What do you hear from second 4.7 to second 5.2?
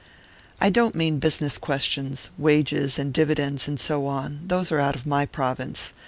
are out of